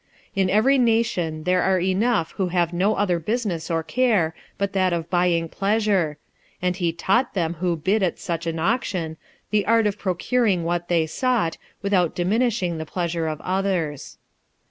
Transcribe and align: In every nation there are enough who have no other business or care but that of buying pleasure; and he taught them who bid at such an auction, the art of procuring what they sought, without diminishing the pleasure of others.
In 0.35 0.49
every 0.49 0.79
nation 0.79 1.43
there 1.43 1.61
are 1.61 1.79
enough 1.79 2.31
who 2.31 2.47
have 2.47 2.73
no 2.73 2.95
other 2.95 3.19
business 3.19 3.69
or 3.69 3.83
care 3.83 4.33
but 4.57 4.73
that 4.73 4.93
of 4.93 5.11
buying 5.11 5.47
pleasure; 5.47 6.17
and 6.59 6.75
he 6.75 6.91
taught 6.91 7.35
them 7.35 7.53
who 7.61 7.75
bid 7.75 8.01
at 8.01 8.17
such 8.17 8.47
an 8.47 8.57
auction, 8.57 9.17
the 9.51 9.63
art 9.67 9.85
of 9.85 9.99
procuring 9.99 10.63
what 10.63 10.87
they 10.87 11.05
sought, 11.05 11.59
without 11.83 12.15
diminishing 12.15 12.79
the 12.79 12.85
pleasure 12.87 13.27
of 13.27 13.39
others. 13.41 14.17